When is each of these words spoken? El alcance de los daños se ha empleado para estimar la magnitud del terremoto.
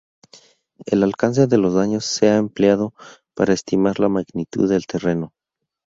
El 0.87 1.03
alcance 1.03 1.45
de 1.45 1.59
los 1.59 1.75
daños 1.75 2.05
se 2.05 2.27
ha 2.29 2.37
empleado 2.37 2.95
para 3.35 3.53
estimar 3.53 3.99
la 3.99 4.09
magnitud 4.09 4.67
del 4.67 4.87
terremoto. 4.87 5.35